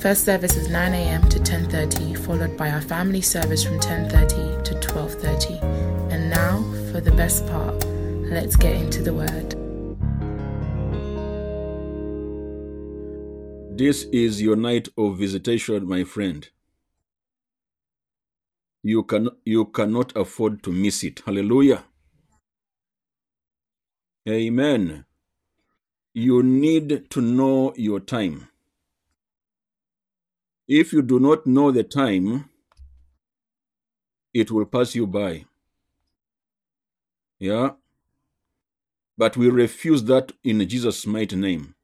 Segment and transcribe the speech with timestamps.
[0.00, 1.28] First service is 9 a.m.
[1.28, 5.58] to 10:30, followed by our family service from 10:30 to 12:30.
[6.12, 6.62] And now
[6.92, 7.84] for the best part.
[8.30, 9.56] Let's get into the word.
[13.76, 16.48] This is your night of visitation, my friend.
[18.84, 21.22] You can you cannot afford to miss it.
[21.26, 21.84] Hallelujah.
[24.28, 25.06] Amen.
[26.14, 28.47] You need to know your time.
[30.68, 32.50] If you do not know the time,
[34.34, 35.46] it will pass you by.
[37.38, 37.70] Yeah.
[39.16, 41.74] But we refuse that in Jesus' mighty name.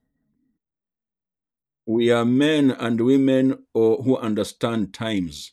[1.86, 5.52] We are men and women or, who understand times.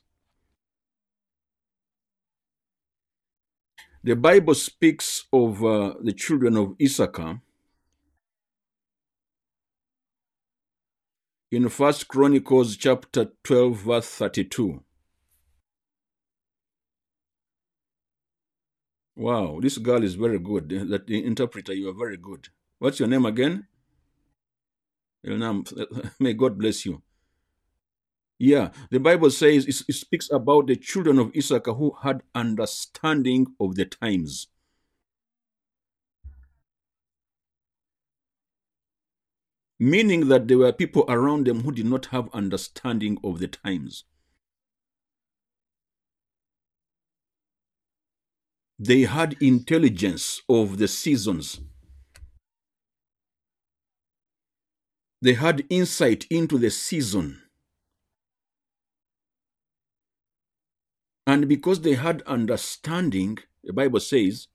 [4.03, 7.41] The Bible speaks of uh, the children of Issachar
[11.51, 14.83] in First Chronicles chapter 12 verse 32.
[19.15, 20.69] Wow, this girl is very good.
[20.89, 22.49] That the interpreter, you are very good.
[22.79, 23.67] What's your name again?
[26.19, 27.01] May God bless you.
[28.39, 33.47] Yeah, the Bible says it it speaks about the children of Issachar who had understanding
[33.59, 34.47] of the times.
[39.83, 44.03] Meaning that there were people around them who did not have understanding of the times.
[48.77, 51.61] They had intelligence of the seasons.
[55.19, 57.41] They had insight into the season.
[61.25, 64.47] And because they had understanding, the Bible says,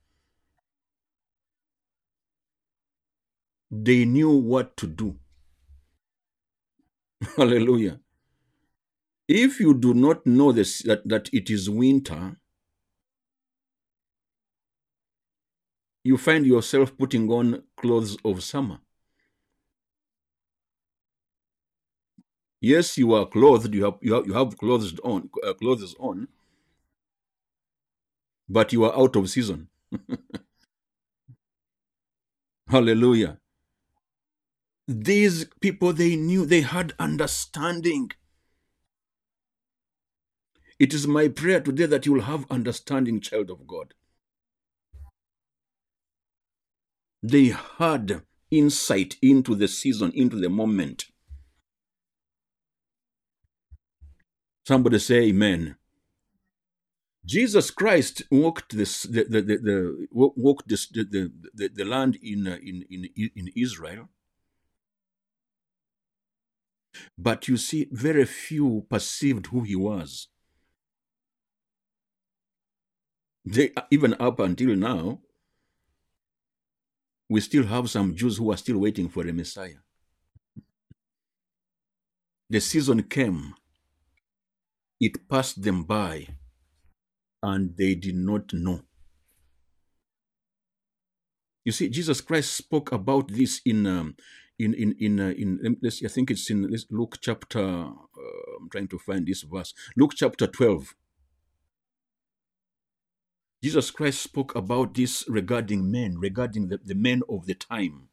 [3.69, 5.19] they knew what to do.
[7.37, 7.99] Hallelujah.
[9.29, 12.35] If you do not know this, that, that it is winter,
[16.03, 18.79] you find yourself putting on clothes of summer.
[22.61, 26.27] Yes, you are clothed, you have, you have, you have clothes on, uh, clothes on,
[28.49, 29.67] but you are out of season.
[32.67, 33.39] Hallelujah.
[34.87, 38.11] These people, they knew, they had understanding.
[40.79, 43.93] It is my prayer today that you will have understanding, child of God.
[47.21, 51.05] They had insight into the season, into the moment.
[54.65, 55.75] Somebody say amen.
[57.25, 62.17] Jesus Christ walked this the the, the, the walked this the, the, the, the land
[62.21, 64.09] in, uh, in in in Israel.
[67.17, 70.27] But you see, very few perceived who he was.
[73.45, 75.21] They even up until now,
[77.29, 79.81] we still have some Jews who are still waiting for a Messiah.
[82.49, 83.53] The season came,
[84.99, 86.27] it passed them by,
[87.43, 88.81] and they did not know.
[91.65, 94.15] You see, Jesus Christ spoke about this in um,
[94.59, 97.59] in in in uh, in let's, I think it's in Luke chapter.
[97.59, 97.91] Uh,
[98.59, 99.73] I'm trying to find this verse.
[99.95, 100.95] Luke chapter twelve.
[103.63, 108.09] Jesus Christ spoke about this regarding men, regarding the, the men of the time.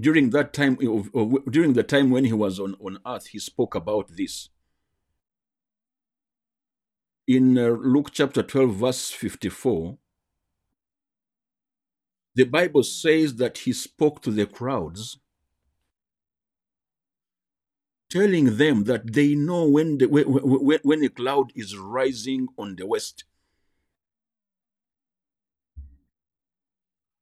[0.00, 0.76] During that time,
[1.50, 4.48] during the time when he was on, on earth, he spoke about this.
[7.28, 9.98] In uh, Luke chapter 12, verse 54,
[12.34, 15.18] the Bible says that he spoke to the crowds,
[18.08, 22.86] telling them that they know when, the, when, when, a cloud is rising on the
[22.86, 23.24] west.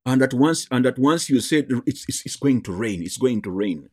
[0.04, 3.18] And at once, and at once you said it's, it's, it's going to rain, it's
[3.18, 3.90] going to rain.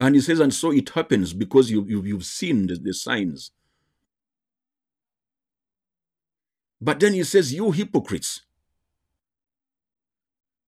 [0.00, 3.52] And he says, and so it happens because you, you, you've seen the, the signs.
[6.80, 8.42] But then he says, You hypocrites,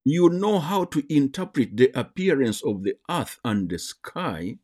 [0.04, 4.58] You know how to interpret the appearance of the earth and the sky,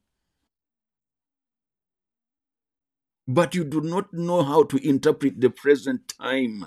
[3.28, 6.66] but you do not know how to interpret the present time.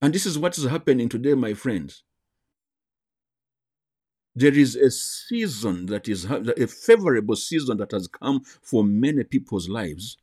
[0.00, 2.02] And this is what is happening today, my friends.
[4.34, 9.68] There is a season that is a favorable season that has come for many people's
[9.68, 10.18] lives,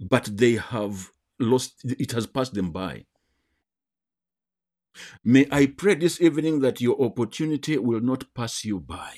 [0.00, 1.10] but they have
[1.40, 3.04] lost, it has passed them by.
[5.24, 9.14] May I pray this evening that your opportunity will not pass you by.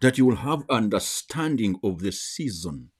[0.00, 2.90] That you will have understanding of the season.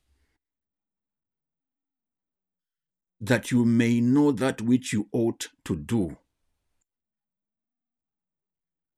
[3.21, 6.17] That you may know that which you ought to do.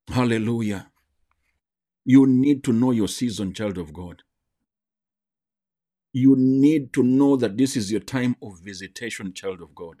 [0.09, 0.91] Hallelujah.
[2.05, 4.23] You need to know your season, child of God.
[6.17, 9.97] You need to know that this is your time of visitation, child of God.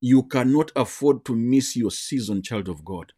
[0.00, 3.12] You cannot afford to miss your season, child of God.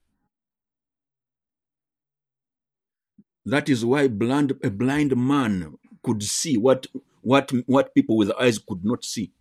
[3.45, 6.87] That is why blind, a blind man could see what,
[7.21, 9.33] what, what people with eyes could not see.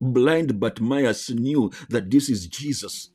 [0.00, 3.11] Blind Bartimaeus knew that this is Jesus.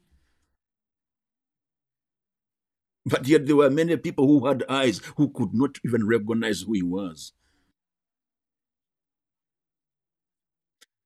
[3.07, 6.73] But yet there were many people who had eyes who could not even recognize who
[6.73, 7.31] he was.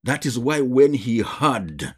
[0.04, 1.94] That is why when he heard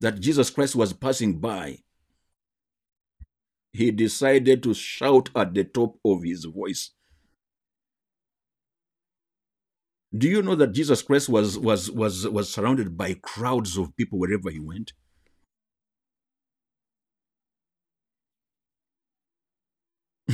[0.00, 1.80] that Jesus Christ was passing by,
[3.74, 6.92] he decided to shout at the top of his voice.
[10.16, 14.18] Do you know that Jesus Christ was was was was surrounded by crowds of people
[14.18, 14.94] wherever he went?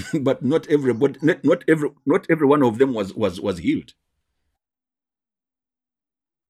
[0.22, 3.94] but not everybody not, not every not every one of them was was was healed.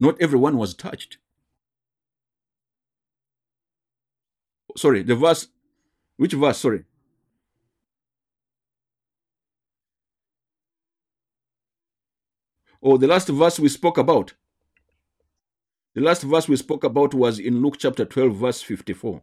[0.01, 1.19] Not everyone was touched.
[4.77, 5.49] Sorry, the verse
[6.17, 6.59] which verse?
[6.59, 6.85] Sorry.
[12.83, 14.35] Oh, the last verse we spoke about.
[15.95, 19.23] The last verse we spoke about was in Luke chapter 12, verse 54.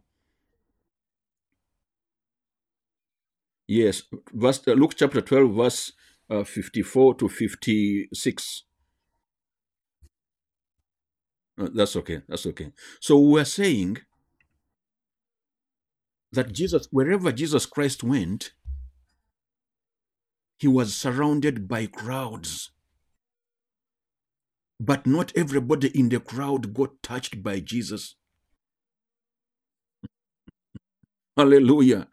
[3.70, 4.02] Yes,
[4.34, 5.92] verse, uh, Luke chapter 12, verse
[6.28, 8.64] uh, 54 to 56.
[11.56, 12.20] Uh, that's okay.
[12.28, 12.72] That's okay.
[12.98, 13.98] So we're saying
[16.32, 18.54] that Jesus, wherever Jesus Christ went,
[20.58, 22.72] he was surrounded by crowds.
[24.80, 28.16] But not everybody in the crowd got touched by Jesus.
[31.36, 32.08] Hallelujah.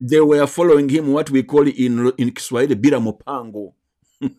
[0.00, 3.74] They were following him, what we call in, in Kiswahili, bila mupango.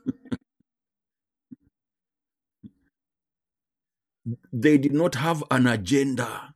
[4.53, 6.55] they did not have an agenda.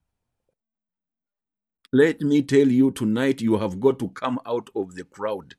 [1.94, 5.56] Let me tell you tonight, you have got to come out of the crowd.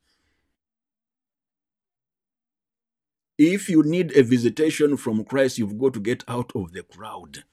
[3.38, 7.44] If you need a visitation from Christ, you've got to get out of the crowd.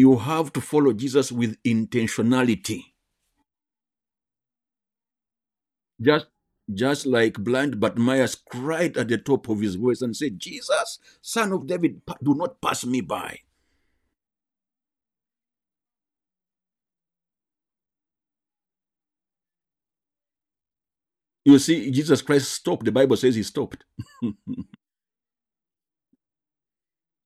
[0.00, 2.84] You have to follow Jesus with intentionality.
[6.00, 6.28] Just,
[6.72, 11.52] just like blind Bartimaeus cried at the top of his voice and said, Jesus, son
[11.52, 13.40] of David, do not pass me by.
[21.44, 22.86] You see, Jesus Christ stopped.
[22.86, 23.84] The Bible says he stopped.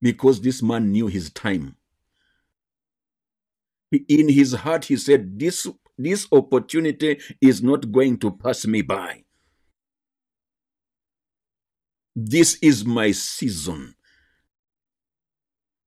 [0.02, 1.76] because this man knew his time.
[4.08, 5.66] In his heart, he said, This,
[5.98, 9.24] this opportunity is not going to pass me by.
[12.16, 13.94] This is my season.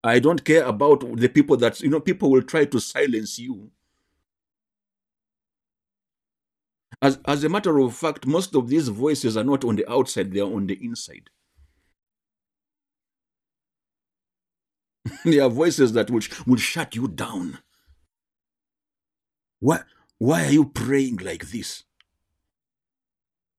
[0.03, 3.71] I don't care about the people that, you know, people will try to silence you.
[7.01, 10.31] As, as a matter of fact, most of these voices are not on the outside,
[10.33, 11.29] they are on the inside.
[15.25, 17.59] they are voices that will, will shut you down.
[19.59, 19.81] Why,
[20.19, 21.83] why are you praying like this?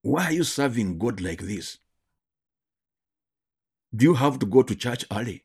[0.02, 1.78] Why are you serving God like this?
[3.94, 5.44] Do you have to go to church early?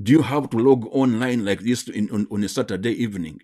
[0.00, 3.40] Do you have to log online like this in, on, on a Saturday evening?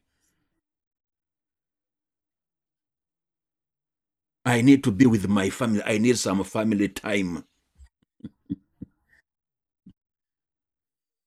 [4.44, 5.83] I need to be with my family.
[5.85, 7.44] I need some family time.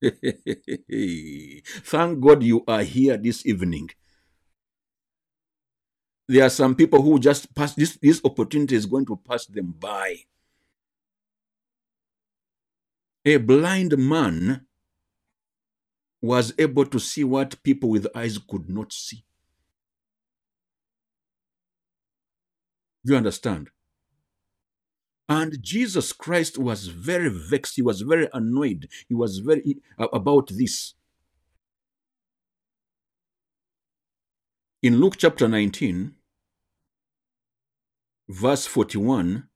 [1.83, 3.89] Thank God you are here this evening.
[6.27, 9.73] There are some people who just pass this, this opportunity is going to pass them
[9.79, 10.17] by.
[13.25, 14.65] A blind man
[16.21, 19.23] was able to see what people with eyes could not see.
[23.03, 23.69] You understand?
[25.29, 27.75] And Jesus Christ was very vexed.
[27.75, 28.87] He was very annoyed.
[29.09, 30.93] He was very about this.
[34.81, 36.13] In Luke chapter 19,
[38.29, 39.49] verse 41,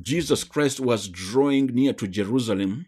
[0.00, 2.86] Jesus Christ was drawing near to Jerusalem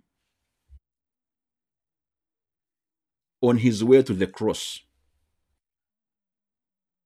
[3.40, 4.82] on his way to the cross.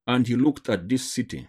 [0.06, 1.46] And he looked at this city.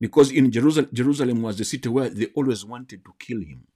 [0.00, 3.66] Because in Jerusalem, Jerusalem was the city where they always wanted to kill him.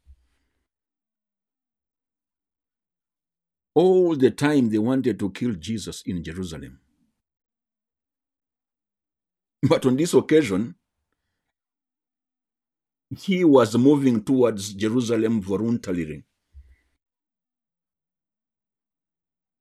[3.74, 6.80] All the time they wanted to kill Jesus in Jerusalem.
[9.68, 10.74] But on this occasion,
[13.16, 16.24] he was moving towards Jerusalem voluntarily.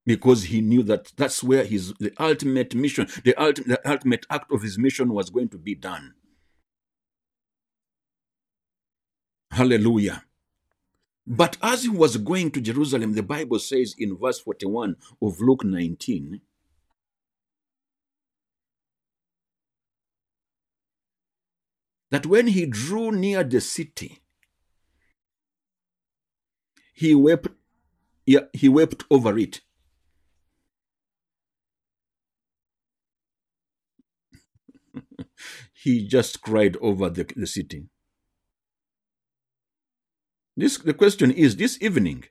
[0.06, 4.50] Because he knew that that's where his the ultimate mission, the ultimate, the ultimate act
[4.52, 6.14] of his mission was going to be done.
[9.50, 10.24] Hallelujah.
[11.26, 15.64] But as he was going to Jerusalem, the Bible says in verse 41 of Luke
[15.64, 16.40] 19,
[22.10, 24.18] that when he drew near the city,
[26.94, 27.48] he wept,
[28.26, 29.60] yeah, he wept over it.
[35.72, 37.84] he just cried over the, the city.
[40.60, 42.24] This the question is this evening.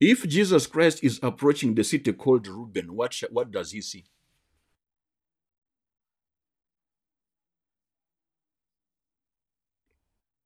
[0.00, 4.04] If Jesus Christ is approaching the city called Reuben, what, what does he see?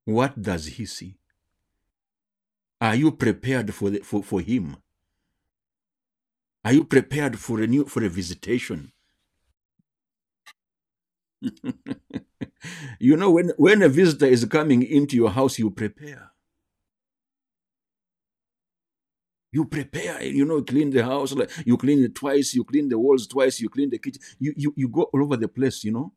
[0.06, 1.18] What does he see?
[2.80, 4.78] Are you prepared for, the, for, for him?
[6.64, 8.92] Are you prepared for a new for a visitation?
[12.98, 16.30] you know, when, when a visitor is coming into your house, you prepare.
[19.52, 22.98] You prepare, you know, clean the house, like you clean it twice, you clean the
[22.98, 25.92] walls twice, you clean the kitchen, you, you, you go all over the place, you
[25.92, 26.12] know.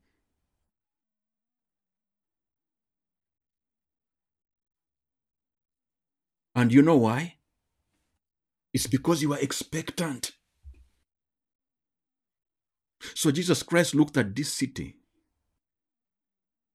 [6.55, 7.35] And you know why?
[8.73, 10.33] It's because you are expectant.
[13.15, 14.97] So Jesus Christ looked at this city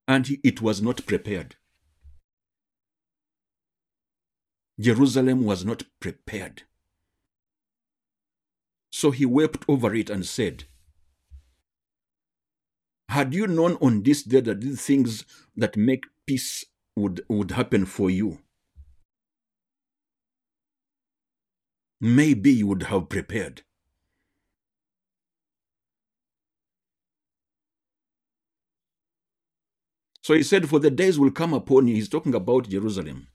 [0.07, 1.57] and it was not prepared.
[4.79, 6.63] Jerusalem was not prepared.
[8.91, 10.65] So he wept over it and said,
[13.09, 15.25] Had you known on this day that these things
[15.57, 16.65] that make peace
[16.97, 18.39] would, would happen for you,
[22.01, 23.63] maybe you would have prepared.
[30.25, 31.97] So he said, For the days will come upon you.
[31.97, 33.29] He's talking about Jerusalem.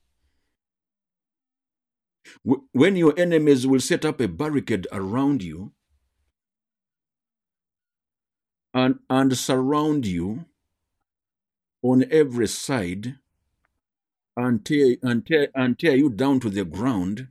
[2.43, 5.74] When your enemies will set up a barricade around you
[8.74, 10.46] and, and surround you
[11.84, 13.19] on every side
[14.36, 17.27] and tear, and, tear, and tear you down to the ground,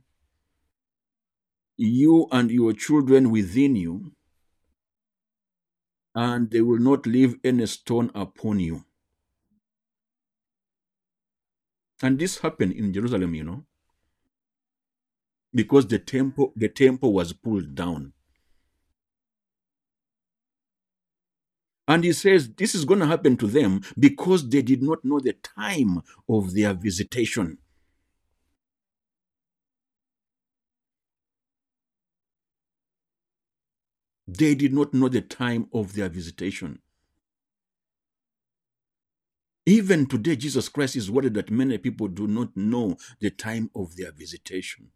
[1.75, 4.13] you and your children within you,
[6.15, 8.85] and they will not leave any stone upon you.
[12.01, 13.65] And this happened in Jerusalem, you know,
[15.53, 18.13] because the temple, the temple was pulled down.
[21.87, 25.19] And he says this is going to happen to them because they did not know
[25.19, 27.57] the time of their visitation.
[34.27, 36.79] They did not know the time of their visitation.
[39.69, 43.95] Even today, Jesus Christ is worried that many people do not know the time of
[43.95, 44.87] their visitation.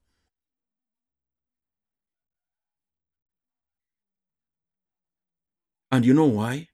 [5.92, 6.70] And you know why?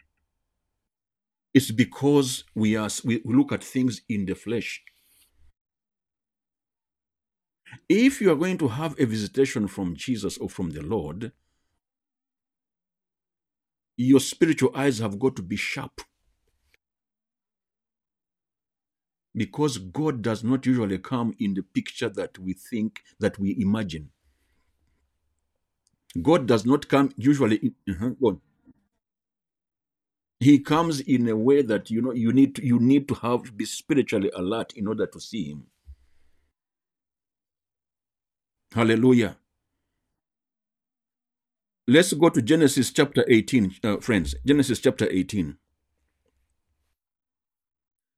[1.54, 4.82] It's because we are we look at things in the flesh.
[7.90, 11.34] If you are going to have a visitation from Jesus or from the Lord,
[13.98, 16.00] your spiritual eyes have got to be sharp.
[19.36, 24.10] Because God does not usually come in the picture that we think, that we imagine.
[26.22, 27.58] God does not come usually.
[27.58, 28.42] In, uh-huh, go on.
[30.40, 33.56] He comes in a way that you know you need to, you need to have
[33.58, 35.68] be spiritually alert in order to see him.
[38.74, 39.38] Hallelujah.
[41.88, 44.36] Let's go to Genesis chapter 18, uh, friends.
[44.46, 45.58] Genesis chapter 18.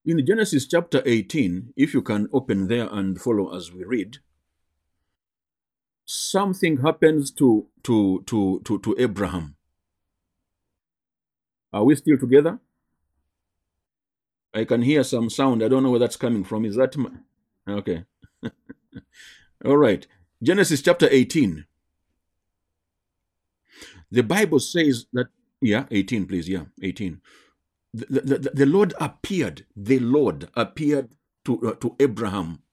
[0.04, 4.18] In Genesis chapter 18, if you can open there and follow as we read,
[6.06, 9.56] something happens to to to to, to Abraham.
[11.72, 12.60] Are we still together?
[14.54, 15.64] I can hear some sound.
[15.64, 16.66] I don't know where that's coming from.
[16.66, 17.10] Is that my...
[17.68, 18.04] okay?
[19.66, 20.06] All right.
[20.44, 21.66] Genesis chapter 18.
[24.12, 25.28] The Bible says that,
[25.62, 26.50] yeah, 18, please.
[26.50, 27.22] Yeah, 18.
[27.94, 31.10] The, the, the, Lord appeared, the Lord appeared
[31.46, 32.64] to, uh, to Abraham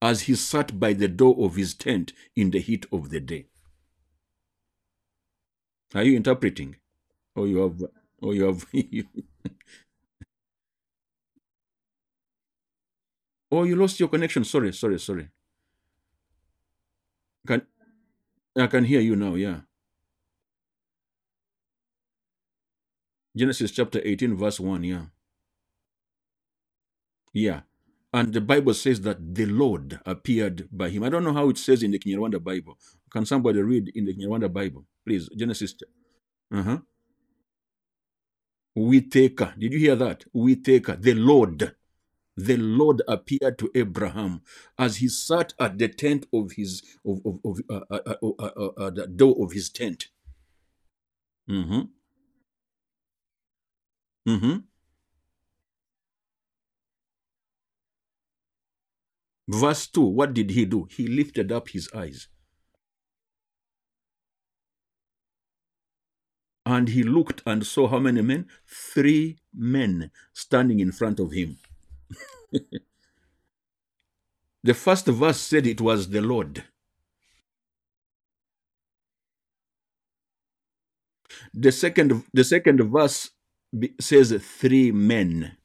[0.00, 3.46] as he sat by the door of his tent in the heat of the day.
[5.94, 6.76] Are you interpreting?
[7.34, 7.82] Or you have,
[8.20, 8.66] or you have,
[13.50, 14.44] oh, you lost your connection.
[14.44, 15.28] Sorry, sorry, sorry.
[17.46, 17.62] Can
[18.56, 19.34] I can hear you now?
[19.34, 19.60] Yeah.
[23.36, 24.84] Genesis chapter 18, verse 1.
[24.84, 25.06] Yeah.
[27.32, 27.60] Yeah.
[28.12, 31.02] And the Bible says that the Lord appeared by him.
[31.02, 32.78] I don't know how it says in the Kinyarwanda Bible.
[33.10, 34.84] Can somebody read in the Kinyarwanda Bible?
[35.06, 35.74] Please, Genesis.
[36.52, 36.78] Uh huh.
[38.76, 39.58] Witeka.
[39.58, 40.24] Did you hear that?
[40.34, 41.00] Witeka.
[41.00, 41.74] The Lord.
[42.36, 44.40] The Lord appeared to Abraham
[44.78, 48.66] as he sat at the tent of his of, of, of uh, uh, uh, uh,
[48.78, 50.08] uh, the door of his tent.
[51.48, 51.82] Mm-hmm.
[54.28, 54.58] Mm-hmm.
[59.48, 60.86] Verse 2, what did he do?
[60.90, 62.28] He lifted up his eyes.
[66.64, 68.46] And he looked and saw how many men?
[68.66, 71.58] Three men standing in front of him.
[74.62, 76.64] the first verse said it was the Lord.
[81.52, 83.30] The second, the second verse
[84.00, 85.56] says three men.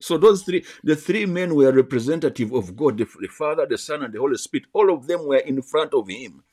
[0.00, 4.04] So those three, the three men were representative of God, the, the Father, the Son,
[4.04, 4.68] and the Holy Spirit.
[4.72, 6.44] All of them were in front of him.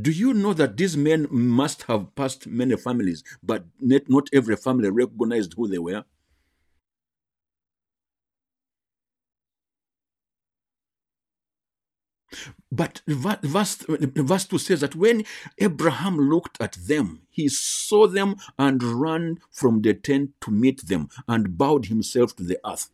[0.00, 4.56] Do you know that these men must have passed many families, but not, not every
[4.56, 6.04] family recognized who they were?
[12.74, 15.24] But verse, verse 2 says that when
[15.58, 21.10] Abraham looked at them, he saw them and ran from the tent to meet them
[21.28, 22.88] and bowed himself to the earth.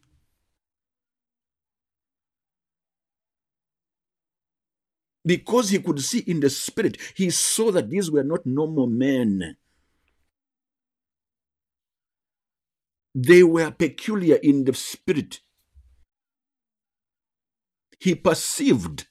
[5.25, 9.57] Because he could see in the spirit, he saw that these were not normal men.
[13.15, 15.39] They were peculiar in the spirit.
[18.01, 19.07] He perceived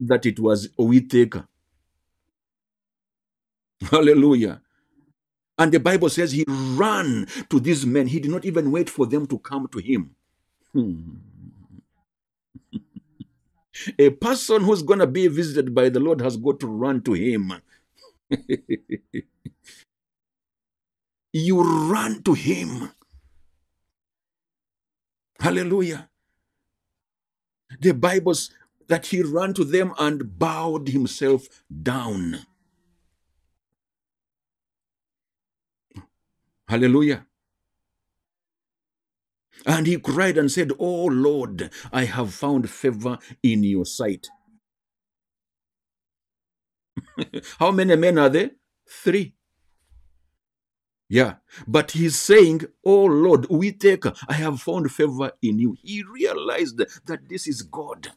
[0.00, 1.46] that it was Uwiteka.
[3.90, 4.62] Hallelujah.
[5.58, 8.08] And the Bible says he ran to these men.
[8.08, 10.16] He did not even wait for them to come to him.
[10.72, 11.16] Hmm.
[13.98, 17.12] A person who's going to be visited by the Lord has got to run to
[17.14, 17.52] him.
[21.32, 22.90] you run to him.
[25.40, 26.08] Hallelujah.
[27.80, 28.34] The Bible
[28.88, 31.48] that he ran to them and bowed himself
[31.82, 32.40] down.
[36.68, 37.26] Hallelujah.
[39.66, 44.28] And he cried and said, Oh Lord, I have found favor in your sight.
[47.58, 48.50] How many men are there?
[48.88, 49.34] Three.
[51.08, 51.34] Yeah.
[51.66, 55.76] But he's saying, Oh Lord, Uwiteka, I have found favor in you.
[55.82, 58.12] He realized that this is God.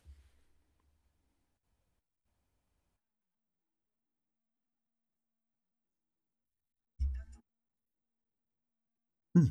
[9.38, 9.50] Hmm.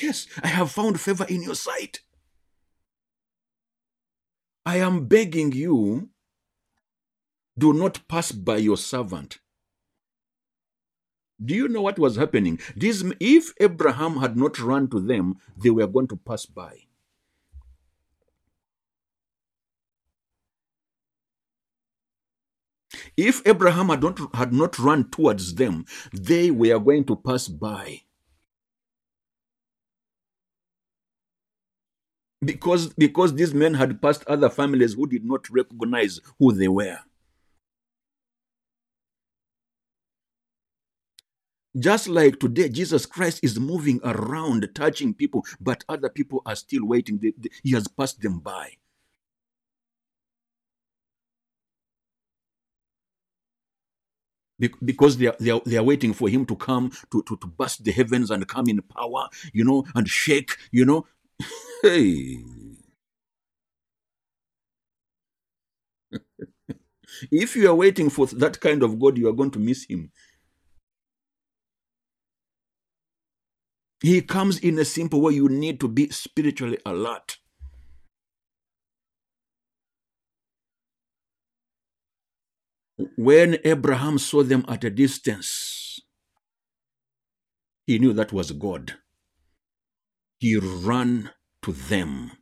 [0.00, 2.00] Yes, I have found favor in your sight.
[4.66, 6.10] I am begging you,
[7.56, 9.38] do not pass by your servant.
[11.44, 12.58] Do you know what was happening?
[12.76, 16.78] This, if Abraham had not run to them, they were going to pass by.
[23.16, 28.02] If Abraham had not, had not run towards them, they were going to pass by.
[32.44, 36.98] Because, because these men had passed other families who did not recognize who they were.
[41.78, 46.86] Just like today, Jesus Christ is moving around, touching people, but other people are still
[46.86, 47.18] waiting.
[47.18, 48.74] They- they- he has passed them by.
[54.58, 57.36] Be- Because they are, they, are, they are waiting for him to come to, to,
[57.38, 61.06] to burst the heavens and come in power, you know, and shake, you know.
[61.82, 62.38] Hey.
[67.32, 70.12] If you are waiting for that kind of God, you are going to miss him.
[74.02, 75.34] He comes in a simple way.
[75.34, 77.38] You need to be spiritually alert.
[83.16, 86.00] When Abraham saw them at a distance,
[87.86, 88.94] he knew that was God.
[90.38, 91.30] He ran
[91.62, 92.32] to them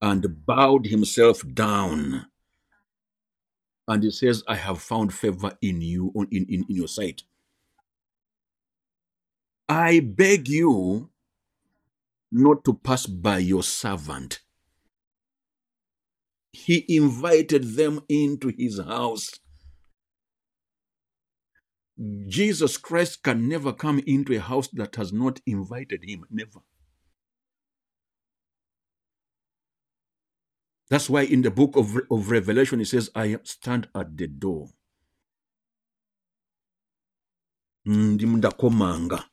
[0.00, 2.26] and bowed himself down.
[3.88, 7.22] And he says, I have found favor in you, in, in, in your sight.
[9.68, 11.10] I beg you
[12.30, 14.40] not to pass by your servant.
[16.52, 19.30] He invited them into his house.
[22.28, 26.24] Jesus Christ can never come into a house that has not invited him.
[26.30, 26.60] Never.
[30.90, 34.68] That's why in the book of, of Revelation, it says, I stand at the door.
[37.86, 39.24] Ndakomanga.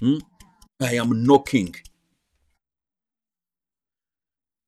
[0.00, 0.18] Hmm?
[0.80, 1.74] I am knocking.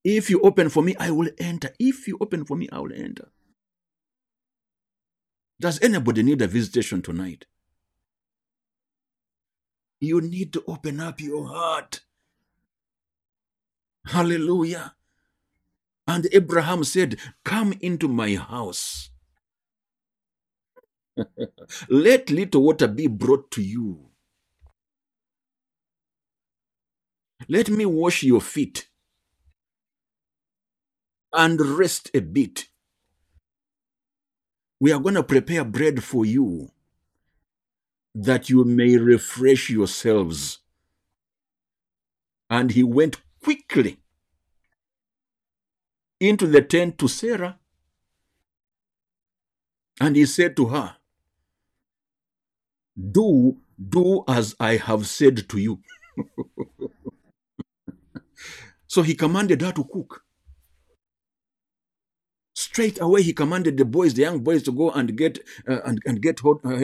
[0.04, 1.70] If you open for me, I will enter.
[1.78, 3.30] If you open for me, I will enter.
[5.58, 7.46] Does anybody need a visitation tonight?
[10.00, 12.00] You need to open up your heart.
[14.06, 14.94] Hallelujah.
[16.06, 19.10] And Abraham said, Come into my house.
[21.90, 24.10] Let little water be brought to you.
[27.48, 28.88] Let me wash your feet
[31.32, 32.68] and rest a bit.
[34.80, 36.70] We are going to prepare bread for you
[38.14, 40.60] that you may refresh yourselves.
[42.50, 43.98] And he went quickly
[46.30, 47.60] into the tent to Sarah.
[50.00, 50.96] And he said to her,
[53.10, 53.56] Do,
[53.90, 55.80] do as I have said to you.
[58.88, 60.24] so he commanded her to cook.
[62.54, 66.00] Straight away, he commanded the boys, the young boys, to go and get uh, and,
[66.06, 66.76] and get hold, uh,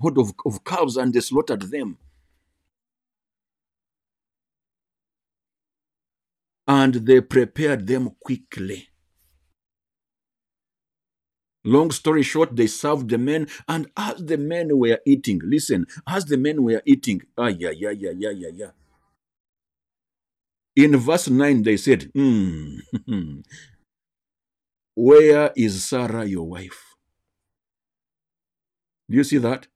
[0.00, 1.98] hold of, of calves, and they slaughtered them.
[6.68, 8.88] And they prepared them quickly.
[11.64, 16.26] Long story short, they served the men, and as the men were eating, listen, as
[16.26, 18.70] the men were eating, ah, yeah, yeah, yeah, yeah, yeah, yeah.
[20.76, 22.78] In verse 9, they said, "Hmm,
[24.94, 26.96] Where is Sarah, your wife?
[29.10, 29.68] Do you see that?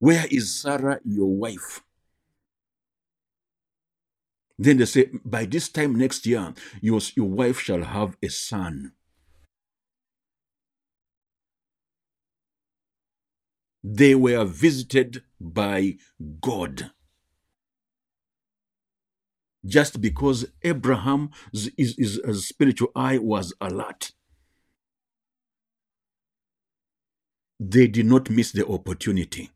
[0.00, 1.82] Where is Sarah, your wife?
[4.58, 8.92] Then they say, By this time next year, your, your wife shall have a son.
[13.84, 15.96] They were visited by
[16.40, 16.90] God.
[19.64, 24.12] Just because Abraham's his, his, his spiritual eye was alert,
[27.58, 29.50] they did not miss the opportunity.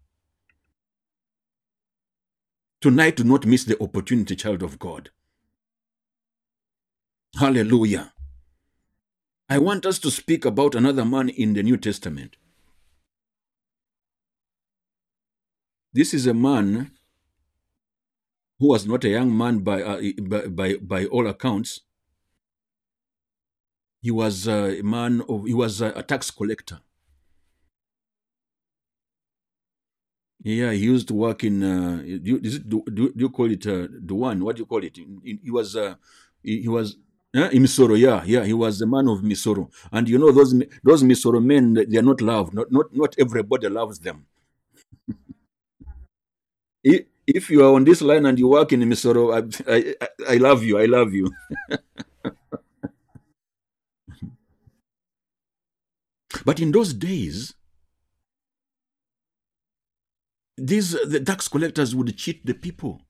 [2.81, 5.11] Tonight, do not miss the opportunity, child of God.
[7.39, 8.15] Hallelujah.
[9.51, 12.37] I want us to speak about another man in the New Testament.
[15.93, 16.93] This is a man
[18.59, 21.81] who was not a young man by, uh, by, by, by all accounts.
[24.01, 26.81] He was a man of, he was a tax collector.
[30.43, 31.63] Yeah, he used to work in.
[31.63, 34.43] Uh, do, you, is it, do, do you call it uh, the one?
[34.43, 34.97] What do you call it?
[34.99, 35.77] In- He was.
[35.77, 35.95] Uh,
[36.43, 36.97] he, he was.
[37.37, 40.53] Uh, in Misoro, yeah, yeah, he was the man of Misoro, and you know those
[40.83, 42.55] those Misoro men, they are not loved.
[42.55, 44.27] Not not not everybody loves them.
[47.27, 49.41] If you are on this line and you work in Misoro, I
[49.73, 50.79] I I love you.
[50.79, 51.31] I love you.
[56.45, 57.55] But in those days,
[60.67, 63.03] these the tax collectors would cheat the people.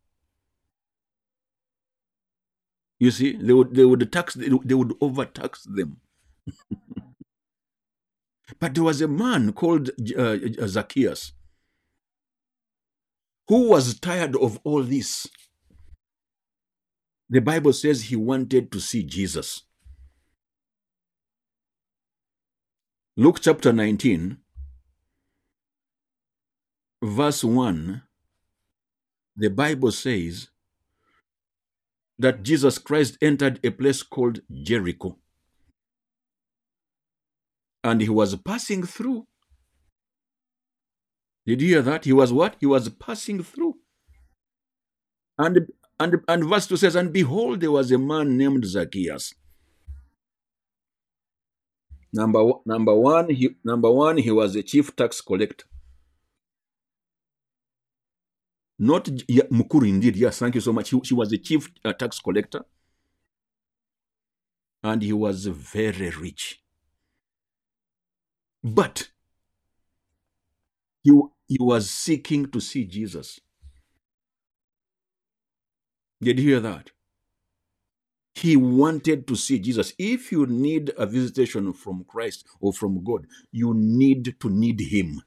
[2.99, 6.01] You see, they would they would tax they would- overtax them.
[8.59, 10.37] But there was a man called uh,
[10.67, 11.33] Zacchaeus
[13.49, 15.27] who was tired of all this.
[17.29, 19.63] The Bible says he wanted to see Jesus.
[23.17, 24.39] Luke chapter 19,
[27.03, 28.03] verse 1,
[29.37, 30.49] the Bible says
[32.19, 35.17] that Jesus Christ entered a place called Jericho.
[37.83, 39.27] And he was passing through.
[41.47, 42.05] Did you hear that?
[42.05, 42.57] He was what?
[42.61, 43.77] He was passing through.
[45.39, 45.67] And
[45.99, 49.35] and and verse 2 says, And behold, there was a man named Zacchaeus.
[52.13, 55.65] Number number one, he number one, he was a chief tax collector.
[58.81, 60.17] Not Mukuru, indeed.
[60.17, 60.91] Yes, thank you so much.
[60.91, 62.65] He, he was a chief uh, tax collector,
[64.83, 66.63] and he was very rich.
[68.65, 69.11] But
[71.05, 71.13] he,
[71.49, 73.41] he was seeking to see Jesus.
[76.23, 76.93] Did you hear that?
[78.35, 79.95] He wanted to see Jesus.
[79.99, 85.23] If you need a visitation from Christ or from God, you need to need Him.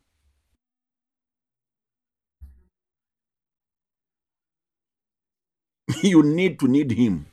[6.02, 7.28] you need to need Him.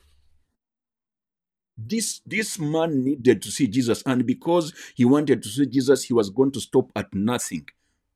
[1.76, 6.12] This, this man needed to see Jesus, and because he wanted to see Jesus, he
[6.12, 7.66] was going to stop at nothing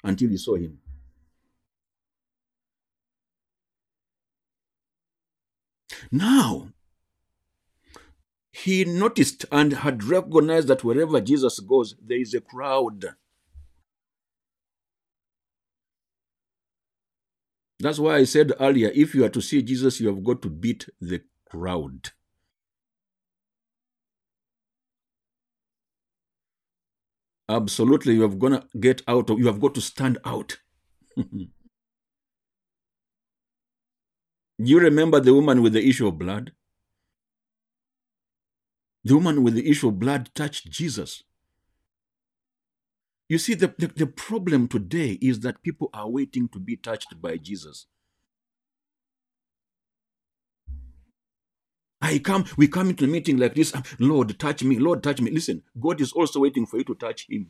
[0.03, 0.79] until he saw him.
[6.11, 6.68] Now,
[8.53, 13.14] he noticed and had recognized that wherever Jesus goes, there is a crowd.
[17.85, 20.49] That's why I said earlier if you are to see Jesus, you have got to
[20.49, 21.20] beat the
[21.51, 22.12] crowd.
[27.47, 30.57] Absolutely, you have gonna get out of you have got to stand out.
[34.57, 36.53] You remember the woman with the issue of blood?
[39.03, 41.25] The woman with the issue of blood touched Jesus.
[43.29, 47.21] You see, the, the, the problem today is that people are waiting to be touched
[47.23, 47.87] by Jesus.
[52.03, 55.21] I come, we come into a meeting like this, ah, Lord, touch me, Lord, touch
[55.21, 55.31] me.
[55.31, 57.49] Listen, God is also waiting for you to touch him.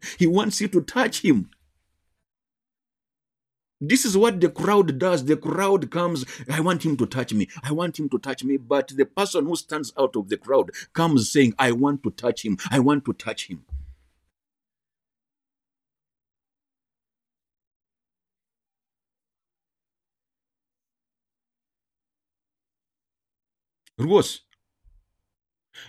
[0.18, 1.50] He wants you to touch him.
[3.80, 5.24] This is what the crowd does.
[5.24, 7.48] The crowd comes, I want him to touch me.
[7.62, 8.56] I want him to touch me.
[8.56, 12.44] But the person who stands out of the crowd comes saying, I want to touch
[12.44, 12.58] him.
[12.70, 13.64] I want to touch him.
[23.98, 24.40] Ruos,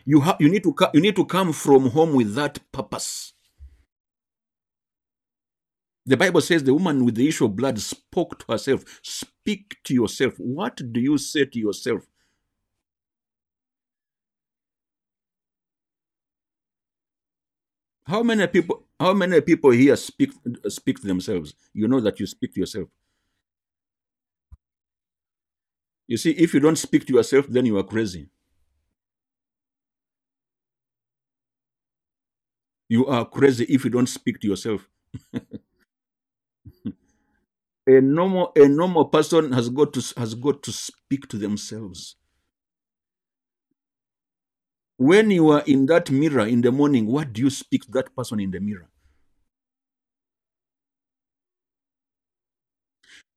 [0.05, 3.33] you have you need to you need to come from home with that purpose.
[6.09, 8.85] The Bible says the woman with the issue of blood spoke to herself.
[9.03, 10.35] Speak to yourself.
[10.39, 12.03] What do you say to yourself?
[18.05, 20.31] How many people how many people here speak
[20.69, 21.55] speak to themselves?
[21.73, 22.89] You know that you speak to yourself.
[26.07, 28.29] You see, if you don't speak to yourself, then you are crazy.
[32.89, 34.89] You are crazy if you don't speak to yourself.
[37.89, 42.17] A normal a normal person has got to has got to speak to themselves.
[44.97, 48.15] When you are in that mirror in the morning, what do you speak to that
[48.15, 48.89] person in the mirror?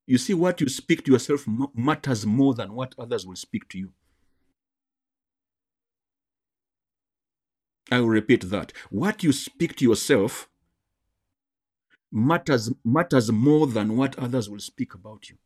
[0.06, 3.78] You see, what you speak to yourself matters more than what others will speak to
[3.78, 3.92] you.
[7.90, 8.72] I will repeat that.
[8.90, 10.48] What you speak to yourself
[12.12, 15.36] matters matters more than what others will speak about you.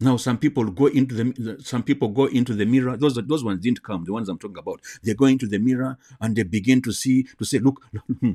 [0.00, 2.96] Now, some people go into the some people go into the mirror.
[2.96, 4.04] Those those ones didn't come.
[4.04, 4.80] The ones I'm talking about.
[5.02, 7.80] They go into the mirror and they begin to see to say, look,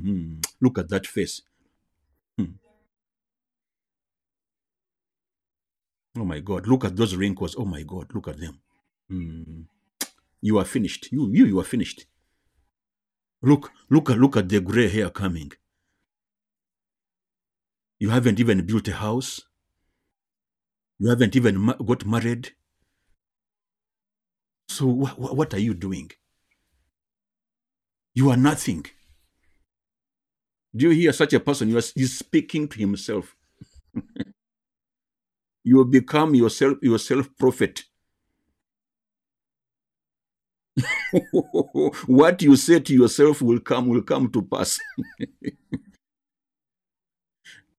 [0.60, 1.42] look at that face.
[2.36, 2.52] Hmm.
[6.18, 6.66] Oh my God!
[6.66, 7.54] Look at those wrinkles.
[7.56, 8.12] Oh my God!
[8.14, 8.58] Look at them.
[9.08, 9.62] Hmm.
[10.40, 11.12] You are finished.
[11.12, 12.06] You you you are finished.
[13.42, 15.52] Look look at look at the gray hair coming.
[18.00, 19.42] You haven't even built a house.
[20.98, 22.52] You haven't even ma- got married.
[24.68, 26.10] So wh- wh- what are you doing?
[28.14, 28.86] You are nothing.
[30.76, 31.68] Do you hear such a person?
[31.70, 33.36] You are he's speaking to himself.
[35.64, 37.84] you become yourself yourself prophet.
[42.06, 44.78] what you say to yourself will come will come to pass.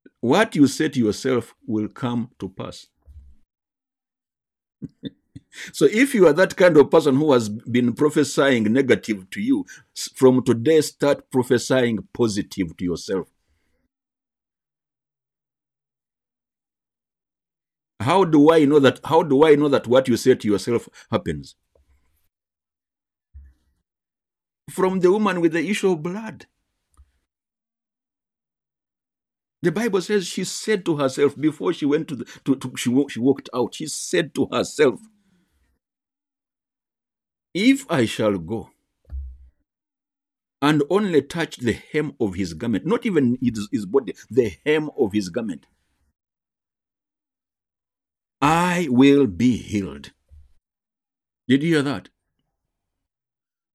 [0.21, 2.87] what you say to yourself will come to pass.
[5.73, 9.65] So if you are that kind of person who has been prophesying negative to you,
[10.15, 13.27] from today start prophesying positive to yourself.
[17.99, 20.89] How do I know that how do I know that what you say to yourself
[21.11, 21.55] happens?
[24.71, 26.45] From the woman with the issue of blood.
[29.61, 33.05] The Bible says she said to herself before she went to the to, to she,
[33.09, 34.99] she walked out, she said to herself,
[37.53, 38.71] If I shall go
[40.61, 44.89] and only touch the hem of his garment, not even his, his body, the hem
[44.97, 45.67] of his garment,
[48.41, 50.11] I will be healed.
[51.47, 52.09] Did you hear that?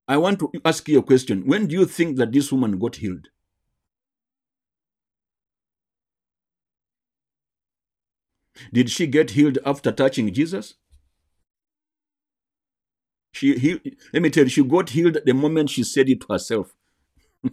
[0.08, 1.46] I want to ask you a question.
[1.46, 3.28] When do you think that this woman got healed?
[8.72, 10.74] Did she get healed after touching Jesus?
[13.32, 13.80] She he,
[14.12, 16.74] let me tell you, she got healed the moment she said it to herself.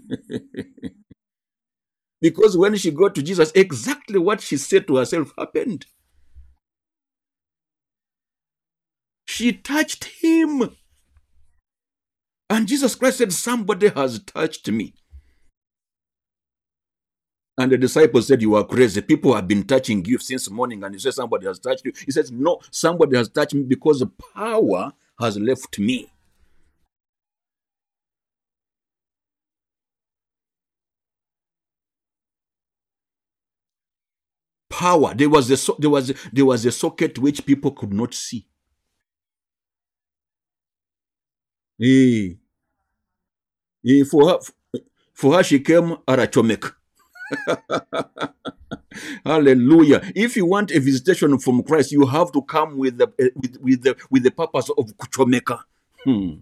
[2.21, 5.85] because when she got to Jesus, exactly what she said to herself happened.
[9.25, 10.75] She touched him.
[12.49, 14.93] And Jesus Christ said, Somebody has touched me.
[17.57, 19.01] And the disciples said, You are crazy.
[19.01, 21.93] People have been touching you since morning, and you say somebody has touched you.
[22.05, 26.11] He says, No, somebody has touched me because the power has left me.
[34.69, 35.13] Power.
[35.15, 38.47] There was a there was there was a socket which people could not see.
[41.83, 42.35] Eh,
[43.85, 44.39] eh, for her,
[45.13, 46.73] for her, she came Arachomek.
[49.25, 50.01] Hallelujah.
[50.15, 53.83] If you want a visitation from Christ, you have to come with the with, with
[53.83, 55.59] the with the purpose of Kuchomeka.
[56.05, 56.35] Hmm.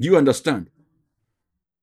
[0.00, 0.68] Do you understand?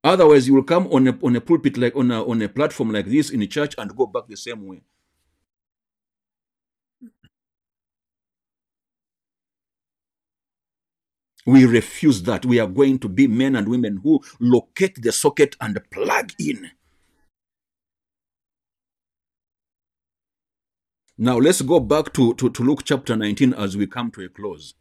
[0.03, 2.91] Otherwise, you will come on a on a pulpit like on a on a platform
[2.91, 4.81] like this in a church and go back the same way.
[11.45, 12.45] We refuse that.
[12.45, 16.71] We are going to be men and women who locate the socket and plug in.
[21.17, 24.29] Now let's go back to, to, to Luke chapter 19 as we come to a
[24.29, 24.75] close.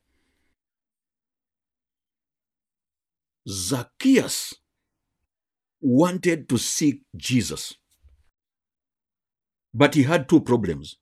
[3.49, 4.55] Zacchaeus
[5.81, 7.75] wanted to seek Jesus,
[9.75, 10.97] but he had two problems.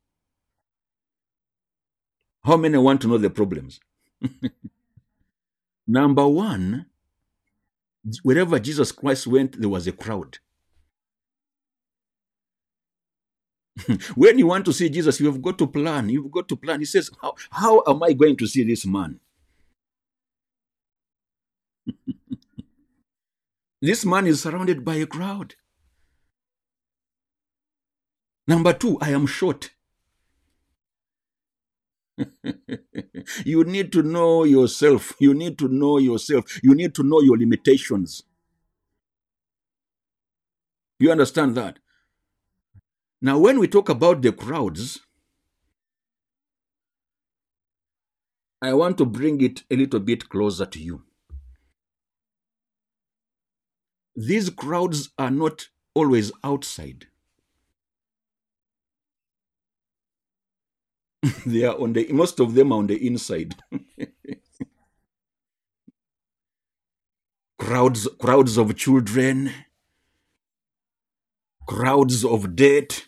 [2.45, 3.81] How many want to know the problems?
[5.93, 6.87] Number one,
[8.23, 10.39] wherever Jesus Christ went, there was a crowd.
[14.15, 16.09] when you want to see Jesus, you have got to plan.
[16.09, 16.81] You've got to plan.
[16.81, 19.21] He says, How, how am I going to see this man?
[23.83, 25.57] This man is surrounded by a crowd.
[28.47, 29.73] Number two, I am short.
[33.45, 35.15] you need to know yourself.
[35.19, 36.63] You need to know yourself.
[36.63, 38.23] You need to know your limitations.
[40.99, 41.79] You understand that?
[43.21, 45.01] Now, when we talk about the crowds,
[48.63, 51.03] I want to bring it a little bit closer to you.
[54.17, 57.09] These crowds are not always outside.
[61.47, 63.55] they are on the most of them are on the inside.
[67.59, 69.51] crowds crowds of children,
[71.69, 73.07] crowds of debt,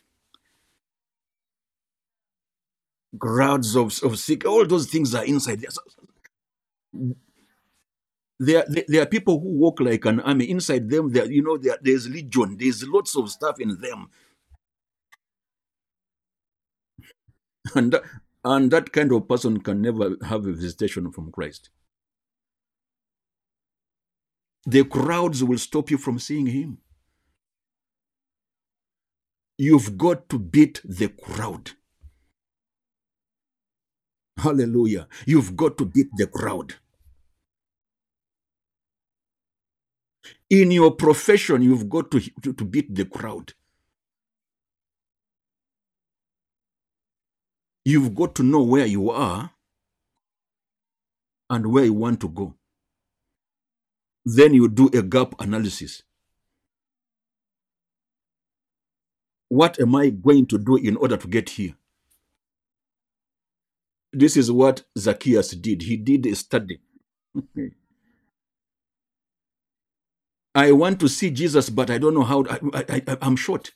[3.21, 5.65] crowds of, of sick, all those things are inside.
[8.41, 10.51] There, there, there are people who walk like an army.
[10.51, 12.57] Inside them, there, you know, there, there's legion.
[12.59, 14.11] There's lots of stuff in them,
[17.75, 18.03] and that,
[18.45, 21.71] and that kind of person can never have a visitation from Christ.
[24.67, 26.79] The crowds will stop you from seeing Him.
[29.59, 31.73] You've got to beat the crowd.
[34.39, 35.09] Hallelujah.
[35.27, 36.75] You've got to beat the crowd.
[40.51, 43.55] In your profession, you've got to, to, to beat the crowd.
[47.85, 49.51] You've got to know where you are
[51.51, 52.55] and where you want to go.
[54.24, 56.03] Then you do a gap analysis.
[59.49, 61.74] What am I going to do in order to get here?
[64.12, 65.82] This is what Zacchaeus did.
[65.82, 66.80] He did a study.
[70.55, 72.45] I want to see Jesus, but I don't know how.
[72.51, 73.72] I, I, I, I'm short.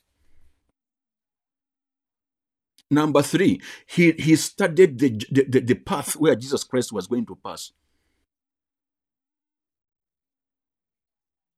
[2.91, 7.35] Number three, he, he studied the, the, the path where Jesus Christ was going to
[7.35, 7.71] pass.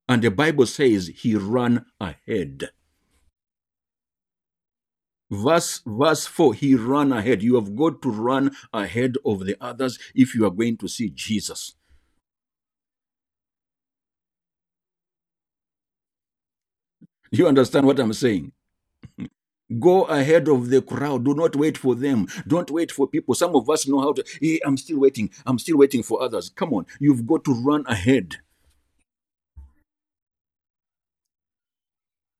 [0.09, 2.69] And the Bible says he ran ahead.
[5.31, 7.43] Verse, verse 4, he ran ahead.
[7.43, 11.09] You have got to run ahead of the others if you are going to see
[11.09, 11.75] Jesus.
[17.31, 18.53] You understand what I'm saying?
[19.79, 21.23] Go ahead of the crowd.
[21.23, 22.27] Do not wait for them.
[22.47, 23.35] Don't wait for people.
[23.35, 24.23] Some of us know how to.
[24.41, 25.29] Hey, I'm still waiting.
[25.45, 26.49] I'm still waiting for others.
[26.49, 26.85] Come on.
[26.99, 28.37] You've got to run ahead.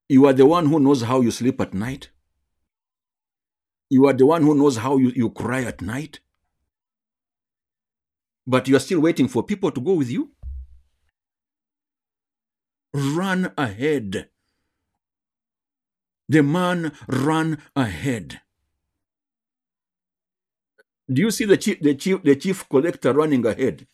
[0.09, 2.09] You are the one who knows how you sleep at night.
[3.89, 6.19] You are the one who knows how you, you cry at night.
[8.45, 10.31] But you are still waiting for people to go with you.
[12.93, 14.30] Run ahead.
[16.31, 18.41] The man ran ahead.
[21.11, 23.87] Do you see the chief, the chief, the chief collector running ahead?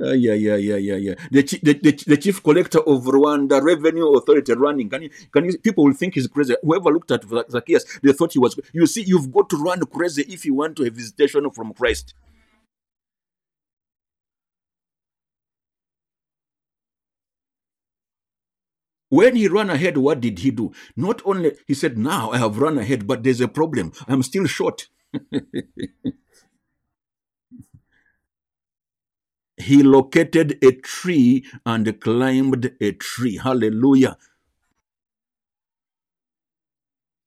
[0.00, 1.14] Uh, yeah, yeah, yeah, yeah, yeah.
[1.30, 4.90] The, the, the, the chief collector of Rwanda Revenue Authority running.
[4.90, 6.56] Can you, can you, people will think he's crazy.
[6.62, 8.58] Whoever looked at Zacchaeus, they thought he was.
[8.74, 12.14] You see, you've got to run crazy if you want to have visitation from Christ.
[19.10, 20.72] When he ran ahead, what did he do?
[20.96, 23.92] Not only he said, "Now I have run ahead, but there's a problem.
[24.08, 24.88] I'm still short."
[29.58, 33.38] he located a tree and climbed a tree.
[33.38, 34.16] Hallelujah.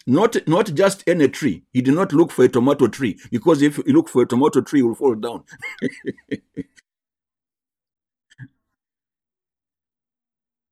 [0.07, 1.63] Not, not just any tree.
[1.73, 4.61] He did not look for a tomato tree because if you look for a tomato
[4.61, 5.43] tree, it will fall down.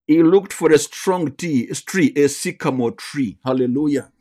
[0.07, 3.39] he looked for a strong tree, tree, a sycamore tree.
[3.45, 4.11] Hallelujah.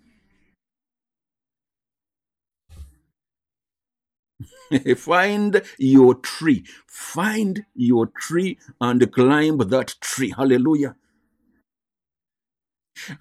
[4.97, 6.64] Find your tree.
[6.87, 10.34] Find your tree and climb that tree.
[10.37, 10.97] Hallelujah.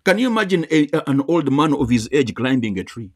[0.05, 3.11] Can you imagine a, an old man of his age climbing a tree?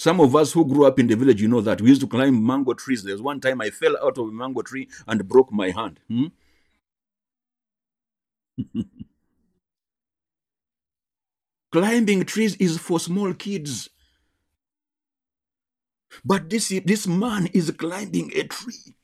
[0.00, 1.82] Some of us who grew up in the village, you know that.
[1.82, 3.02] We used to climb mango trees.
[3.02, 6.00] There's one time I fell out of a mango tree and broke my hand.
[6.08, 6.28] Hmm?
[11.70, 13.90] Climbing trees is for small kids.
[16.24, 18.96] But this, this man is climbing a tree.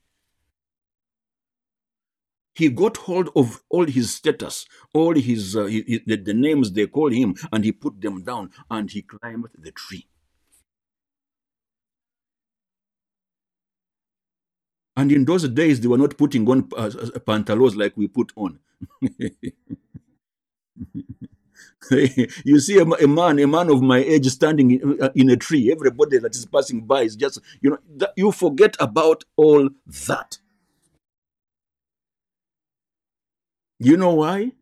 [2.54, 6.86] He got hold of all his status, all his, uh, his the, the names they
[6.86, 10.08] call him, and he put them down and he climbed the tree.
[14.96, 18.32] And in those days, they were not putting on uh, uh pantaloons like we put
[18.36, 18.58] on.
[21.90, 25.36] you see a, a, man, a man of my age standing in, uh, in, a
[25.36, 25.70] tree.
[25.70, 27.78] Everybody that is passing by is just, you know,
[28.16, 29.68] you forget about all
[30.08, 30.38] that.
[33.78, 34.52] You know why?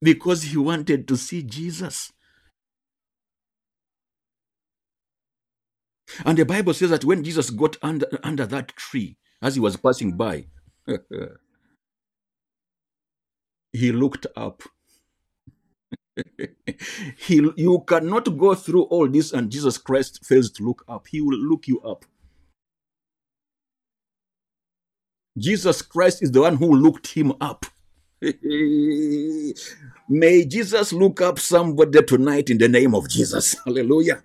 [0.00, 2.12] Because he wanted to see Jesus.
[6.24, 9.76] And the Bible says that when Jesus got under, under that tree as he was
[9.76, 10.46] passing by,
[13.72, 14.62] he looked up.
[17.16, 21.06] he, you cannot go through all this and Jesus Christ fails to look up.
[21.08, 22.04] He will look you up.
[25.38, 27.64] Jesus Christ is the one who looked him up.
[30.08, 33.56] May Jesus look up somebody tonight in the name of Jesus.
[33.64, 34.22] Hallelujah.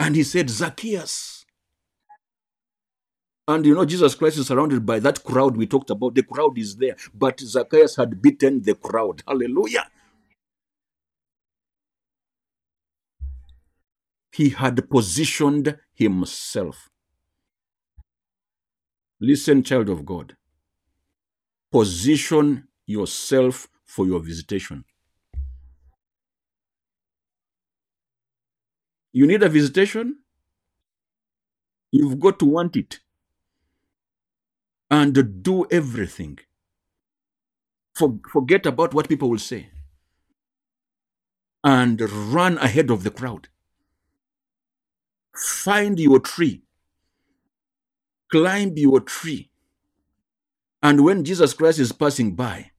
[0.00, 1.44] And he said, Zacchaeus.
[3.46, 6.14] And you know, Jesus Christ is surrounded by that crowd we talked about.
[6.14, 6.96] The crowd is there.
[7.12, 9.22] But Zacchaeus had beaten the crowd.
[9.28, 9.88] Hallelujah.
[14.32, 16.88] He had positioned himself.
[19.20, 20.36] Listen, child of God.
[21.70, 24.84] Position yourself for your visitation.
[29.12, 30.18] You need a visitation?
[31.92, 33.00] You've got to want it
[34.90, 36.38] and do everything.
[37.96, 39.68] For, forget about what people will say
[41.64, 42.00] and
[42.34, 43.48] run ahead of the crowd.
[45.36, 46.62] Find your tree,
[48.32, 49.50] climb your tree,
[50.82, 52.72] and when Jesus Christ is passing by,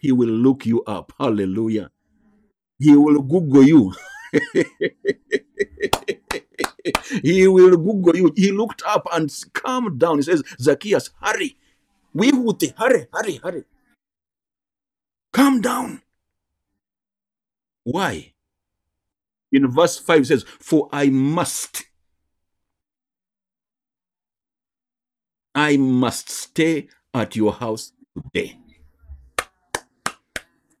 [0.00, 1.12] he will look you up.
[1.18, 1.90] Hallelujah.
[2.78, 3.94] He will Google you.
[7.22, 8.32] he will Google you.
[8.36, 10.16] He looked up and calmed down.
[10.18, 11.56] He says, Zacchaeus, hurry.
[12.12, 13.64] We would hurry, hurry, hurry.
[15.32, 16.02] Calm down.
[17.84, 18.32] Why?
[19.52, 21.84] In verse 5 it says, For I must,
[25.54, 28.58] I must stay at your house today.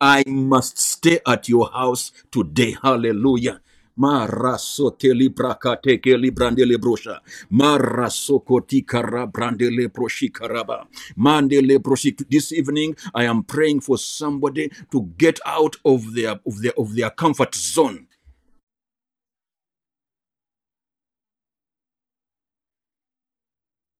[0.00, 2.76] I must stay at your house today.
[2.82, 3.60] Hallelujah.
[3.98, 7.20] Maraso telibrakate keli brandele brosha.
[7.52, 10.86] Maraso kotikara brandele proshikaraba.
[11.18, 12.24] Mandele broshik.
[12.30, 16.94] This evening, I am praying for somebody to get out of their of their of
[16.94, 18.06] their comfort zone.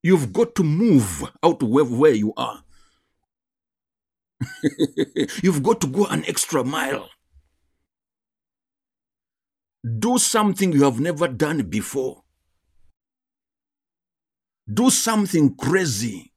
[0.03, 2.65] You've got to move out where, where you are.
[5.43, 7.09] You've got to go an extra mile.
[9.99, 12.23] Do something you have never done before.
[14.73, 16.33] Do something crazy.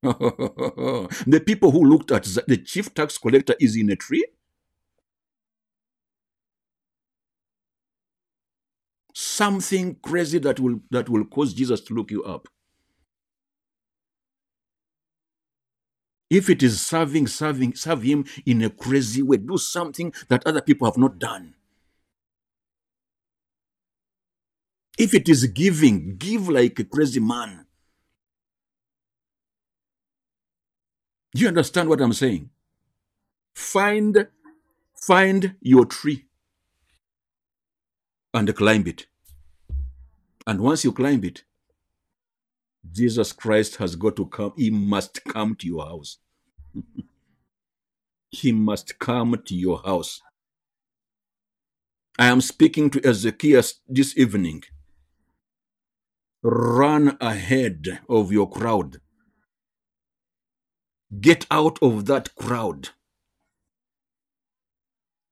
[0.02, 4.24] the people who looked at the chief tax collector is in a tree.
[9.14, 12.48] Something crazy that will that will cause Jesus to look you up.
[16.30, 19.38] If it is serving, serving, serve him in a crazy way.
[19.38, 21.54] Do something that other people have not done.
[24.98, 27.66] If it is giving, give like a crazy man.
[31.34, 32.50] Do you understand what I'm saying?
[33.54, 34.26] Find
[35.00, 36.26] find your tree
[38.34, 39.06] and climb it.
[40.46, 41.44] And once you climb it,
[42.90, 44.52] Jesus Christ has got to come.
[44.56, 46.18] He must come to your house.
[48.30, 50.22] he must come to your house.
[52.18, 54.64] I am speaking to Ezekiel this evening.
[56.42, 59.00] Run ahead of your crowd.
[61.20, 62.90] Get out of that crowd.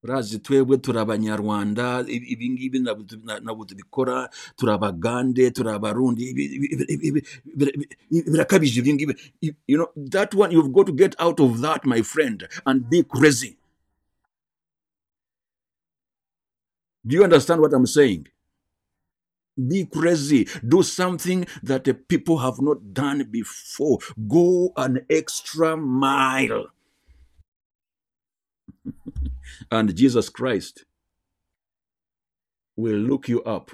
[0.06, 6.24] Urazi twebwe turi abanyarwanda ibi ibi ngibi ntabwo- tubikora turi abagande turi abarundi
[8.32, 9.14] birakabije ibi
[9.68, 13.02] you know that one you've got to get out of that my friend and be
[13.02, 13.58] crazy.
[17.06, 18.26] Do you understand what i'm saying?
[19.68, 20.48] Be crazy.
[20.68, 23.98] Do something that the people have not done before.
[24.28, 26.66] Go an extra mile
[29.70, 30.84] and jesus christ
[32.76, 33.70] will look you up.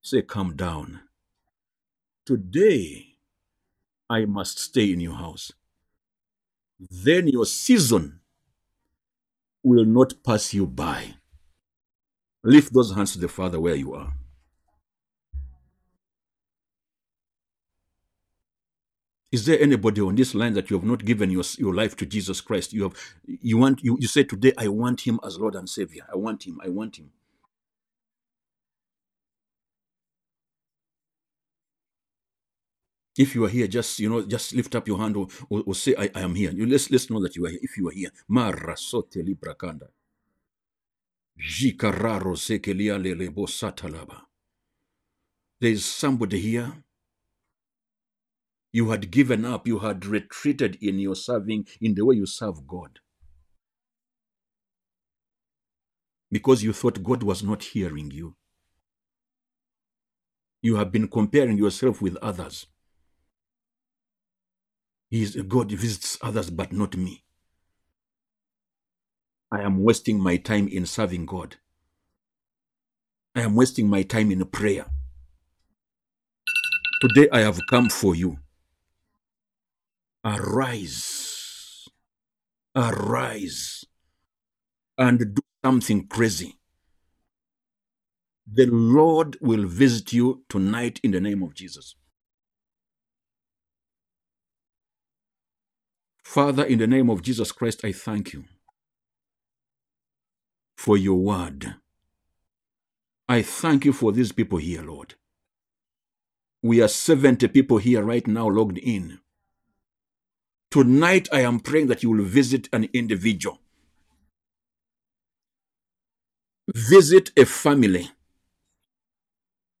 [0.00, 1.00] Say come down.
[2.24, 3.16] Today
[4.08, 5.52] i must stay in your house.
[6.78, 8.20] Then your season
[9.62, 11.14] will not pass you by.
[12.42, 14.12] Lift those hands to the father where you are
[19.34, 22.06] Is there anybody on this line that you have not given your, your life to
[22.06, 22.72] Jesus Christ?
[22.74, 22.94] You have
[23.26, 26.04] you want you, you say today, I want him as Lord and Savior.
[26.12, 27.10] I want him, I want him.
[33.18, 35.74] If you are here, just you know, just lift up your hand or, or, or
[35.76, 36.52] say, I, I am here.
[36.52, 37.60] You let's let's know that you are here.
[37.62, 38.10] If you are here.
[38.30, 39.88] Marasote librakanda.
[45.60, 46.72] There is somebody here.
[48.74, 52.66] You had given up, you had retreated in your serving, in the way you serve
[52.66, 52.98] God.
[56.28, 58.34] Because you thought God was not hearing you.
[60.60, 62.66] You have been comparing yourself with others.
[65.08, 67.22] He is God visits others, but not me.
[69.52, 71.58] I am wasting my time in serving God.
[73.36, 74.86] I am wasting my time in prayer.
[77.00, 78.38] Today I have come for you.
[80.24, 81.88] Arise.
[82.74, 83.84] Arise.
[84.96, 86.58] And do something crazy.
[88.50, 91.96] The Lord will visit you tonight in the name of Jesus.
[96.22, 98.44] Father, in the name of Jesus Christ, I thank you
[100.76, 101.76] for your word.
[103.28, 105.14] I thank you for these people here, Lord.
[106.62, 109.20] We are 70 people here right now logged in.
[110.74, 113.60] Tonight, I am praying that you will visit an individual,
[116.74, 118.10] visit a family.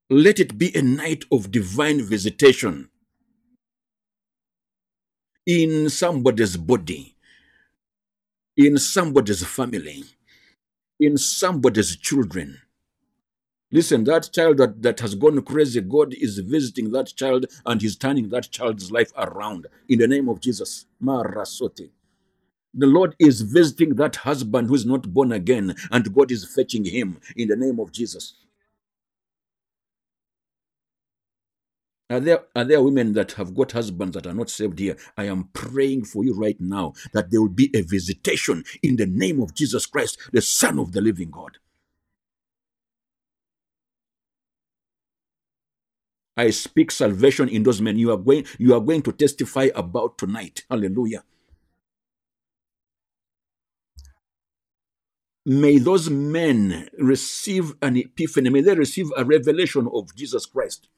[0.08, 2.90] Let it be a night of divine visitation
[5.44, 7.16] in somebody's body,
[8.56, 10.04] in somebody's family,
[11.00, 12.60] in somebody's children.
[13.74, 17.96] Listen, that child that, that has gone crazy, God is visiting that child and He's
[17.96, 20.86] turning that child's life around in the name of Jesus.
[21.02, 21.90] Marasote.
[22.72, 26.84] The Lord is visiting that husband who is not born again, and God is fetching
[26.84, 28.34] him in the name of Jesus.
[32.10, 34.96] Are there, are there women that have got husbands that are not saved here?
[35.16, 39.06] I am praying for you right now that there will be a visitation in the
[39.06, 41.58] name of Jesus Christ, the Son of the living God.
[46.36, 50.18] I speak salvation in those men you are going you are going to testify about
[50.18, 50.64] tonight.
[50.68, 51.22] Hallelujah.
[55.46, 58.48] May those men receive an epiphany.
[58.48, 60.88] May they receive a revelation of Jesus Christ.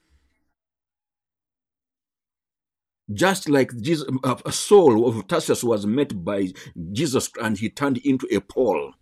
[3.12, 6.52] Just like Jesus, uh, a Saul of Tarsus was met by
[6.92, 8.94] Jesus and he turned into a Paul.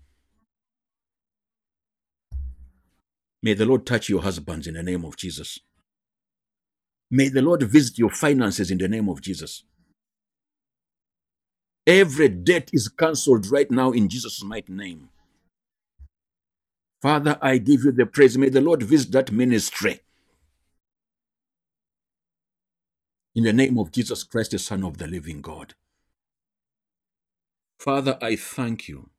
[3.43, 5.59] May the Lord touch your husbands in the name of Jesus.
[7.15, 9.63] May the Lord visit your finances in the name of Jesus.
[11.87, 15.11] Every debt is cancelled right now in Jesus' mighty name.
[17.01, 18.37] Father, I give you the praise.
[18.37, 20.01] May the Lord visit that ministry.
[23.37, 25.75] In the name of Jesus Christ, the Son of the living God.
[27.79, 29.11] Father, I thank you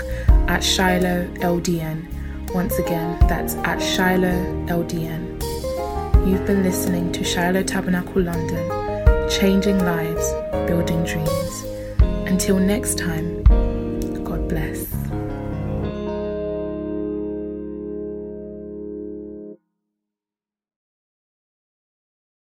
[0.49, 2.07] at Shiloh LDN.
[2.55, 5.39] Once again, that's at Shiloh LDN.
[6.26, 10.32] You've been listening to Shiloh Tabernacle London, changing lives,
[10.66, 11.64] building dreams.
[12.30, 13.38] Until next time.